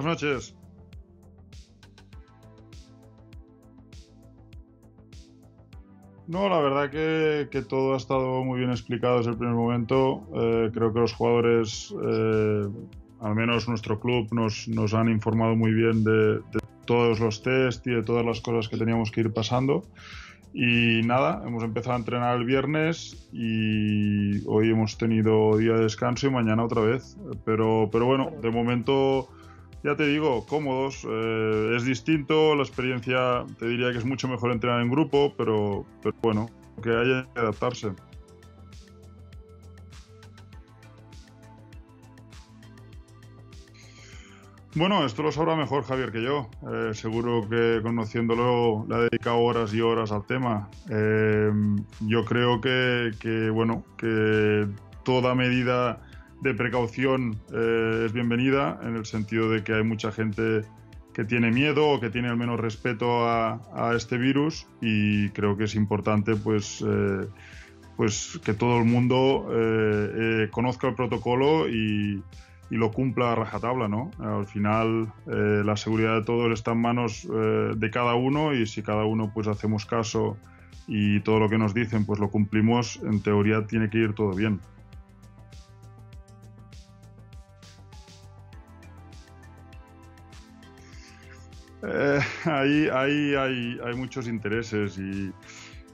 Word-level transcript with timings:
Buenas 0.00 0.22
noches. 0.22 0.54
No, 6.26 6.48
la 6.48 6.58
verdad 6.60 6.90
que, 6.90 7.62
todo 7.68 7.92
ha 7.92 7.96
estado 7.98 8.42
muy 8.42 8.60
bien 8.60 8.70
explicado 8.70 9.18
desde 9.18 9.32
el 9.32 9.36
primer 9.36 9.56
momento. 9.56 10.26
Eh, 10.34 10.70
creo 10.72 10.94
que 10.94 11.00
los 11.00 11.12
jugadores, 11.12 11.94
eh, 12.02 12.66
al 13.20 13.34
menos 13.34 13.68
nuestro 13.68 14.00
club, 14.00 14.26
nos, 14.32 14.68
nos 14.68 14.94
han 14.94 15.10
informado 15.10 15.54
muy 15.54 15.72
bien 15.72 16.02
de, 16.02 16.36
de, 16.36 16.60
todos 16.86 17.20
los 17.20 17.42
test 17.42 17.86
y 17.86 17.90
de 17.90 18.02
todas 18.02 18.24
las 18.24 18.40
cosas 18.40 18.70
que 18.70 18.78
teníamos 18.78 19.10
que 19.10 19.20
ir 19.20 19.34
pasando. 19.34 19.82
Y 20.54 21.02
nada, 21.04 21.42
hemos 21.46 21.62
empezado 21.62 21.96
a 21.96 21.98
entrenar 21.98 22.38
el 22.38 22.46
viernes 22.46 23.28
y 23.34 24.42
hoy 24.46 24.70
hemos 24.70 24.96
tenido 24.96 25.58
día 25.58 25.74
de 25.74 25.82
descanso 25.82 26.26
y 26.26 26.30
mañana 26.30 26.64
otra 26.64 26.80
vez. 26.80 27.18
Pero, 27.44 27.90
pero 27.92 28.06
bueno, 28.06 28.30
de 28.40 28.50
momento 28.50 29.28
ya 29.82 29.96
te 29.96 30.06
digo, 30.06 30.46
cómodos. 30.46 31.06
Eh, 31.08 31.74
es 31.76 31.84
distinto, 31.84 32.54
la 32.54 32.62
experiencia 32.62 33.44
te 33.58 33.66
diría 33.66 33.92
que 33.92 33.98
es 33.98 34.04
mucho 34.04 34.28
mejor 34.28 34.52
entrenar 34.52 34.80
en 34.80 34.90
grupo, 34.90 35.34
pero, 35.36 35.84
bueno, 36.22 36.48
que 36.82 36.90
haya 36.90 37.26
que 37.34 37.40
adaptarse. 37.40 37.92
Bueno, 44.76 45.04
esto 45.04 45.24
lo 45.24 45.32
sabrá 45.32 45.56
mejor 45.56 45.82
Javier 45.82 46.12
que 46.12 46.22
yo. 46.22 46.48
Eh, 46.72 46.94
seguro 46.94 47.48
que 47.48 47.80
conociéndolo 47.82 48.86
le 48.88 48.94
ha 48.94 48.98
dedicado 48.98 49.38
horas 49.38 49.74
y 49.74 49.80
horas 49.80 50.12
al 50.12 50.24
tema. 50.26 50.70
Eh, 50.88 51.50
yo 52.00 52.24
creo 52.24 52.60
que, 52.60 53.50
bueno, 53.52 53.84
que 53.98 54.68
toda 55.02 55.34
medida 55.34 56.00
de 56.40 56.54
precaución 56.54 57.36
eh, 57.52 58.04
es 58.06 58.12
bienvenida 58.12 58.80
en 58.82 58.96
el 58.96 59.04
sentido 59.04 59.50
de 59.50 59.62
que 59.62 59.74
hay 59.74 59.82
mucha 59.82 60.10
gente 60.10 60.62
que 61.12 61.24
tiene 61.24 61.50
miedo 61.50 61.88
o 61.88 62.00
que 62.00 62.08
tiene 62.08 62.28
al 62.28 62.36
menos 62.36 62.58
respeto 62.58 63.28
a, 63.28 63.92
este 63.94 64.16
virus 64.16 64.66
y 64.80 65.28
creo 65.30 65.56
que 65.56 65.64
es 65.64 65.74
importante 65.74 66.36
pues, 66.36 66.84
eh, 66.86 67.26
pues 67.96 68.40
que 68.44 68.54
todo 68.54 68.78
el 68.78 68.84
mundo 68.84 69.48
eh, 69.52 70.48
conozca 70.50 70.88
el 70.88 70.94
protocolo 70.94 71.68
y, 71.68 72.22
y, 72.70 72.76
lo 72.76 72.90
cumpla 72.92 73.32
a 73.32 73.34
rajatabla. 73.34 73.88
¿no? 73.88 74.10
Al 74.20 74.46
final 74.46 75.12
la 75.26 75.76
seguridad 75.76 76.20
de 76.20 76.24
todos 76.24 76.52
está 76.52 76.72
en 76.72 76.80
manos 76.80 77.28
de 77.28 77.90
cada 77.90 78.14
uno 78.14 78.54
y 78.54 78.66
si 78.66 78.82
cada 78.82 79.04
uno 79.04 79.32
pues 79.34 79.48
hacemos 79.48 79.84
caso 79.84 80.36
y 80.86 81.20
todo 81.20 81.40
lo 81.40 81.48
que 81.48 81.58
nos 81.58 81.74
dicen 81.74 82.06
pues 82.06 82.20
lo 82.20 82.30
cumplimos, 82.30 83.00
en 83.02 83.20
teoría 83.20 83.66
tiene 83.66 83.90
que 83.90 83.98
ir 83.98 84.14
todo 84.14 84.32
bien. 84.32 84.60
Eh, 91.82 92.20
ahí, 92.44 92.88
ahí 92.92 93.34
hay, 93.34 93.78
hay, 93.84 93.94
muchos 93.94 94.28
intereses 94.28 94.98
y, 94.98 95.32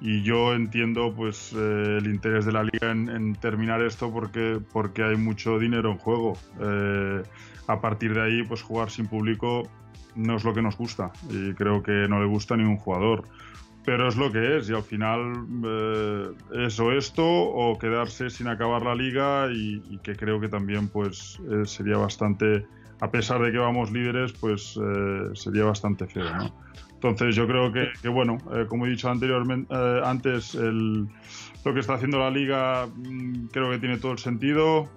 y, 0.00 0.22
yo 0.22 0.54
entiendo 0.54 1.12
pues 1.14 1.52
eh, 1.56 1.98
el 1.98 2.06
interés 2.06 2.44
de 2.44 2.52
la 2.52 2.62
liga 2.62 2.90
en, 2.90 3.34
terminar 3.36 3.82
esto 3.82 4.12
porque, 4.12 4.60
porque 4.72 5.02
hay 5.02 5.16
mucho 5.16 5.58
dinero 5.58 5.90
en 5.92 5.98
juego. 5.98 6.38
Eh, 6.60 7.22
a 7.66 7.80
partir 7.80 8.14
de 8.14 8.22
ahí, 8.22 8.42
pues 8.42 8.62
jugar 8.62 8.90
sin 8.90 9.06
público 9.06 9.68
no 10.14 10.36
es 10.36 10.44
lo 10.44 10.52
que 10.52 10.62
nos 10.62 10.76
gusta 10.76 11.10
y 11.30 11.54
creo 11.54 11.82
que 11.82 12.06
no 12.08 12.20
le 12.20 12.26
gusta 12.26 12.54
a 12.54 12.56
ningún 12.56 12.76
jugador. 12.76 13.24
Pero 13.84 14.06
es 14.06 14.16
lo 14.16 14.30
que 14.30 14.58
es 14.58 14.70
y 14.70 14.74
al 14.74 14.84
final 14.84 15.46
eso 16.54 16.92
esto 16.92 17.24
o 17.26 17.76
quedarse 17.80 18.30
sin 18.30 18.46
acabar 18.46 18.82
la 18.82 18.94
liga 18.94 19.48
y, 19.50 19.82
y 19.90 19.98
que 19.98 20.14
creo 20.14 20.38
que 20.38 20.48
también 20.48 20.86
pues 20.86 21.40
sería 21.64 21.96
bastante 21.96 22.64
a 23.02 23.10
pesar 23.10 23.42
de 23.42 23.50
que 23.50 23.58
vamos 23.58 23.90
líderes, 23.90 24.32
pues 24.32 24.78
eh, 24.80 25.30
sería 25.34 25.64
bastante 25.64 26.06
feo. 26.06 26.32
¿no? 26.36 26.54
Entonces 26.94 27.34
yo 27.34 27.48
creo 27.48 27.72
que, 27.72 28.08
bueno, 28.08 28.38
eh, 28.54 28.64
como 28.68 28.86
he 28.86 28.90
dicho 28.90 29.10
anteriormente, 29.10 29.74
eh, 29.74 30.00
antes, 30.04 30.54
el, 30.54 31.08
lo 31.64 31.74
que 31.74 31.80
está 31.80 31.94
haciendo 31.94 32.20
la 32.20 32.30
liga 32.30 32.86
mm, 32.86 33.48
creo 33.48 33.70
que 33.70 33.78
tiene 33.80 33.98
todo 33.98 34.12
el 34.12 34.18
sentido. 34.18 34.88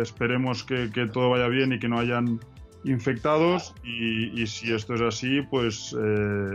esperemos 0.00 0.64
que, 0.64 0.88
todo 1.12 1.28
vaya 1.28 1.48
bien 1.48 1.74
y 1.74 1.78
que 1.78 1.86
no 1.86 1.98
hayan 1.98 2.40
infectados 2.84 3.74
y, 3.84 4.46
si 4.46 4.72
esto 4.72 4.94
es 4.94 5.02
así, 5.02 5.42
pues 5.42 5.94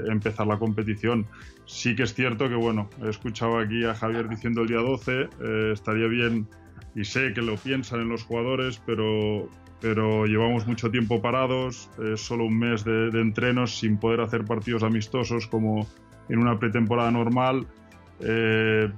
empezar 0.07 0.47
la 0.47 0.57
competición. 0.57 1.27
Sí 1.65 1.95
que 1.95 2.01
es 2.01 2.15
cierto 2.15 2.49
que, 2.49 2.55
bueno, 2.55 2.89
he 3.03 3.09
escuchado 3.09 3.59
aquí 3.59 3.85
a 3.85 3.93
Javier 3.93 4.27
diciendo 4.27 4.61
el 4.61 4.69
día 4.69 4.79
12, 4.79 5.29
estaría 5.71 6.07
bien 6.07 6.47
y 6.95 7.03
sé 7.03 7.33
que 7.33 7.41
lo 7.41 7.55
piensan 7.55 8.01
en 8.01 8.09
los 8.09 8.23
jugadores, 8.23 8.81
pero, 8.85 9.47
pero 9.81 10.25
llevamos 10.25 10.67
mucho 10.67 10.89
tiempo 10.91 11.21
parados, 11.21 11.89
solo 12.15 12.45
un 12.45 12.59
mes 12.59 12.83
de, 12.83 13.09
entrenos 13.19 13.77
sin 13.79 13.97
poder 13.97 14.21
hacer 14.21 14.45
partidos 14.45 14.83
amistosos 14.83 15.47
como 15.47 15.87
en 16.29 16.39
una 16.39 16.57
pretemporada 16.59 17.11
normal. 17.11 17.67
Eh, 18.21 18.91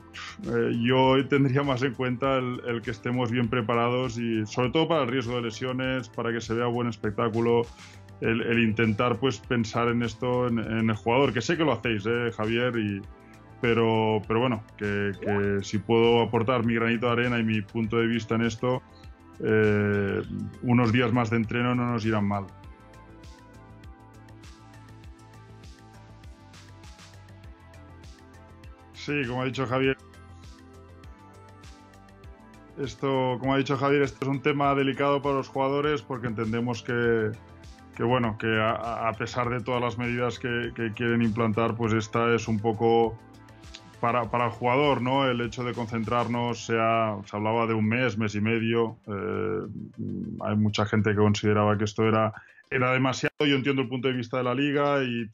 eh, 0.47 0.71
yo 0.81 1.27
tendría 1.27 1.61
más 1.61 1.83
en 1.83 1.93
cuenta 1.93 2.37
el, 2.39 2.81
que 2.81 2.91
estemos 2.91 3.29
bien 3.29 3.49
preparados 3.49 4.17
y 4.17 4.45
sobre 4.47 4.71
todo 4.71 4.87
para 4.87 5.03
el 5.03 5.09
riesgo 5.09 5.35
de 5.35 5.43
lesiones, 5.43 6.09
para 6.09 6.31
que 6.31 6.41
se 6.41 6.53
vea 6.53 6.65
buen 6.65 6.87
espectáculo, 6.87 7.63
el, 8.21 8.59
intentar 8.59 9.17
pues 9.17 9.39
pensar 9.39 9.89
en 9.89 10.03
esto, 10.03 10.47
en, 10.47 10.89
el 10.89 10.95
jugador, 10.95 11.33
que 11.33 11.41
sé 11.41 11.57
que 11.57 11.63
lo 11.63 11.73
hacéis, 11.73 12.05
eh, 12.05 12.31
Javier, 12.35 12.75
y, 12.77 13.01
pero, 13.61 14.21
pero 14.27 14.39
bueno, 14.39 14.63
que, 14.77 15.11
que 15.21 15.59
si 15.63 15.77
puedo 15.77 16.21
aportar 16.21 16.65
mi 16.65 16.73
granito 16.73 17.05
de 17.05 17.11
arena 17.11 17.39
y 17.39 17.43
mi 17.43 17.61
punto 17.61 17.97
de 17.97 18.07
vista 18.07 18.35
en 18.35 18.41
esto, 18.41 18.81
eh, 19.43 20.21
unos 20.63 20.91
días 20.91 21.13
más 21.13 21.29
de 21.29 21.37
entreno 21.37 21.73
no 21.73 21.85
nos 21.91 22.05
irán 22.05 22.27
mal. 22.27 22.45
Sí, 28.93 29.23
como 29.27 29.41
ha 29.41 29.45
dicho 29.45 29.65
Javier, 29.65 29.97
esto, 32.77 33.37
como 33.39 33.55
ha 33.55 33.57
dicho 33.57 33.75
Javier, 33.75 34.03
esto 34.03 34.17
es 34.21 34.27
un 34.27 34.41
tema 34.41 34.75
delicado 34.75 35.21
para 35.23 35.35
los 35.35 35.47
jugadores 35.47 36.03
porque 36.03 36.27
entendemos 36.27 36.83
que, 36.83 37.31
bueno, 37.99 38.37
que 38.37 38.59
a, 38.61 39.11
pesar 39.17 39.49
de 39.49 39.59
todas 39.59 39.81
las 39.81 39.97
medidas 39.97 40.37
que, 40.37 40.71
que, 40.75 40.93
quieren 40.93 41.23
implantar, 41.23 41.75
pues 41.75 41.93
esta 41.93 42.33
es 42.35 42.47
un 42.47 42.59
poco 42.59 43.17
para, 44.01 44.29
para, 44.29 44.45
el 44.45 44.51
jugador, 44.51 45.01
¿no? 45.01 45.29
El 45.29 45.39
hecho 45.41 45.63
de 45.63 45.73
concentrarnos, 45.73 46.65
sea, 46.65 47.17
se 47.25 47.35
hablaba 47.37 47.67
de 47.67 47.73
un 47.73 47.87
mes, 47.87 48.17
mes 48.17 48.35
y 48.35 48.41
medio. 48.41 48.97
Eh, 49.07 49.61
hay 50.41 50.55
mucha 50.57 50.85
gente 50.85 51.11
que 51.11 51.17
consideraba 51.17 51.77
que 51.77 51.85
esto 51.85 52.07
era, 52.07 52.33
era 52.69 52.91
demasiado. 52.91 53.33
Yo 53.39 53.55
entiendo 53.55 53.83
el 53.83 53.87
punto 53.87 54.07
de 54.07 54.15
vista 54.15 54.37
de 54.37 54.43
la 54.43 54.55
liga 54.55 55.03
y 55.03 55.29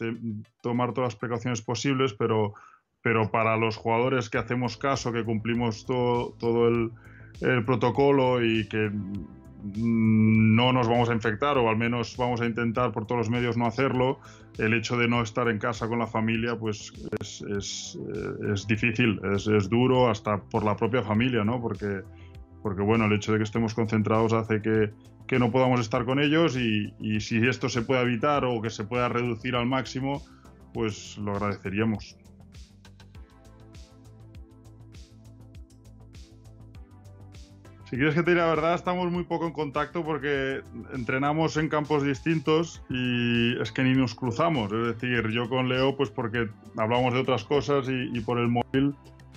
tomar 0.61 0.93
todas 0.93 1.13
las 1.13 1.19
precauciones 1.19 1.61
posibles, 1.61 2.13
pero, 2.13 2.53
pero 3.01 3.31
para 3.31 3.57
los 3.57 3.77
jugadores 3.77 4.29
que 4.29 4.37
hacemos 4.37 4.77
caso, 4.77 5.11
que 5.11 5.23
cumplimos 5.23 5.85
todo, 5.85 6.35
todo 6.39 6.67
el, 6.67 6.91
el 7.41 7.63
protocolo 7.63 8.43
y 8.43 8.67
que 8.67 8.91
no 9.63 10.71
nos 10.71 10.87
vamos 10.87 11.09
a 11.09 11.13
infectar 11.13 11.57
o 11.57 11.69
al 11.69 11.77
menos 11.77 12.15
vamos 12.17 12.41
a 12.41 12.45
intentar 12.45 12.91
por 12.91 13.05
todos 13.05 13.19
los 13.19 13.29
medios 13.29 13.57
no 13.57 13.65
hacerlo, 13.65 14.19
el 14.57 14.73
hecho 14.73 14.97
de 14.97 15.07
no 15.07 15.21
estar 15.21 15.49
en 15.49 15.59
casa 15.59 15.87
con 15.87 15.99
la 15.99 16.07
familia 16.07 16.57
pues 16.57 16.93
es, 17.19 17.97
eh, 18.15 18.53
difícil, 18.67 19.19
es, 19.35 19.47
es, 19.47 19.69
duro 19.69 20.09
hasta 20.09 20.37
por 20.37 20.63
la 20.63 20.75
propia 20.75 21.03
familia, 21.03 21.43
¿no? 21.43 21.61
Porque, 21.61 22.01
porque 22.61 22.81
bueno, 22.81 23.05
el 23.05 23.13
hecho 23.13 23.31
de 23.31 23.39
que 23.39 23.43
estemos 23.43 23.73
concentrados 23.73 24.33
hace 24.33 24.61
que, 24.61 24.91
que 25.27 25.39
no 25.39 25.51
podamos 25.51 25.79
estar 25.79 26.05
con 26.05 26.19
ellos 26.19 26.57
y, 26.57 26.93
y 26.99 27.19
si 27.19 27.37
esto 27.47 27.69
se 27.69 27.81
puede 27.81 28.01
evitar 28.01 28.45
o 28.45 28.61
que 28.61 28.69
se 28.69 28.83
pueda 28.83 29.09
reducir 29.09 29.55
al 29.55 29.65
máximo, 29.65 30.23
pues 30.73 31.17
lo 31.17 31.33
agradeceríamos. 31.33 32.17
Si 37.89 37.95
quieres 37.95 38.15
que 38.15 38.23
te 38.23 38.31
diga 38.31 38.43
la 38.43 38.49
verdad, 38.49 38.75
estamos 38.75 39.09
muy 39.09 39.23
poco 39.23 39.47
en 39.47 39.53
contacto 39.53 40.03
porque 40.03 40.61
entrenamos 40.93 41.55
en 41.55 41.69
campos 41.69 42.03
distintos 42.03 42.81
y 42.89 43.57
es 43.61 43.71
que 43.71 43.81
ni 43.81 43.93
nos 43.93 44.13
cruzamos. 44.13 44.73
Es 44.73 44.99
decir, 44.99 45.29
yo 45.29 45.47
con 45.47 45.69
Leo, 45.69 45.95
pues 45.95 46.09
porque 46.09 46.49
hablamos 46.75 47.13
de 47.13 47.21
otras 47.21 47.45
cosas 47.45 47.87
y, 47.87 48.19
por 48.19 48.39
el 48.39 48.49
móvil 48.49 48.93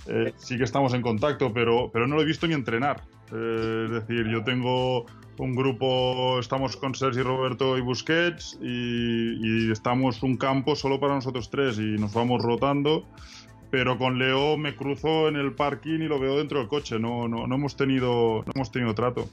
eh, 0.09 0.33
sí 0.37 0.59
que 0.59 0.65
estamos 0.65 0.95
en 0.95 1.03
contacto, 1.03 1.53
pero, 1.53 1.91
pero 1.93 2.09
no 2.09 2.17
lo 2.17 2.23
he 2.23 2.25
visto 2.25 2.49
ni 2.49 2.55
entrenar. 2.55 3.03
Eh, 3.33 3.85
es 3.85 3.91
decir, 3.93 4.27
yo 4.27 4.43
tengo 4.43 5.07
un 5.39 5.55
grupo, 5.55 6.41
estamos 6.41 6.77
con 6.77 6.93
Sergi, 6.97 7.23
Roberto 7.23 7.79
y 7.79 7.83
Busquets 7.83 8.59
y, 8.61 9.69
y 9.69 9.71
estamos 9.71 10.25
un 10.25 10.37
campo 10.37 10.75
solo 10.75 10.99
para 10.99 11.15
nosotros 11.15 11.51
tres 11.51 11.79
y 11.79 11.97
nos 12.01 12.13
vamos 12.13 12.43
rotando 12.43 13.07
pero 13.71 13.97
con 13.99 14.19
Leo 14.19 14.57
me 14.57 14.75
cruzo 14.75 15.29
en 15.29 15.37
el 15.37 15.53
parking 15.53 16.01
y 16.01 16.09
lo 16.09 16.19
veo 16.19 16.37
dentro 16.37 16.59
del 16.59 16.69
coche, 16.69 16.99
no, 16.99 17.29
no, 17.29 17.47
no 17.47 17.55
hemos, 17.55 17.77
tenido, 17.77 18.43
no 18.45 18.53
hemos 18.55 18.73
tenido 18.73 18.95
trato. 18.95 19.29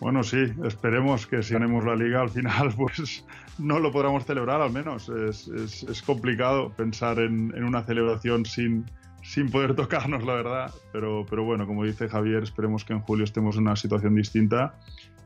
Bueno, 0.00 0.22
sí, 0.22 0.38
esperemos 0.64 1.26
que 1.26 1.42
si 1.42 1.52
ganemos 1.52 1.84
la 1.84 1.94
liga 1.94 2.22
al 2.22 2.30
final, 2.30 2.72
pues 2.76 3.26
no 3.58 3.78
lo 3.78 3.92
podamos 3.92 4.24
celebrar 4.24 4.62
al 4.62 4.72
menos. 4.72 5.10
Es, 5.10 5.46
es, 5.48 5.82
es 5.82 6.02
complicado 6.02 6.72
pensar 6.72 7.18
en, 7.18 7.52
en, 7.54 7.64
una 7.64 7.82
celebración 7.82 8.46
sin, 8.46 8.86
sin 9.22 9.50
poder 9.50 9.74
tocarnos, 9.74 10.24
la 10.24 10.34
verdad. 10.34 10.74
Pero, 10.92 11.26
pero 11.28 11.44
bueno, 11.44 11.66
como 11.66 11.84
dice 11.84 12.08
Javier, 12.08 12.42
esperemos 12.42 12.86
que 12.86 12.94
en 12.94 13.00
julio 13.00 13.24
estemos 13.24 13.56
en 13.56 13.62
una 13.62 13.76
situación 13.76 14.14
distinta 14.14 14.74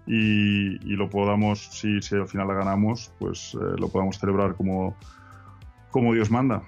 y, 0.07 0.79
lo 0.97 1.09
podamos, 1.09 1.61
si, 1.61 2.01
si, 2.03 2.15
al 2.15 2.29
final 2.29 2.49
la 2.49 2.55
ganamos, 2.55 3.13
pues 3.19 3.55
eh, 3.55 3.77
lo 3.79 3.89
podamos 3.89 4.19
celebrar 4.19 4.55
como, 4.55 4.97
como 5.91 6.13
Dios 6.13 6.31
manda. 6.31 6.63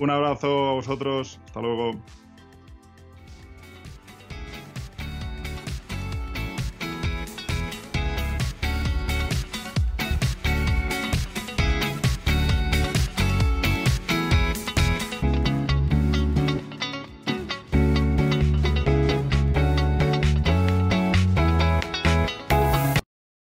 Un 0.00 0.08
abrazo 0.08 0.70
a 0.70 0.72
vosotros. 0.72 1.38
Hasta 1.44 1.60
luego. 1.60 1.92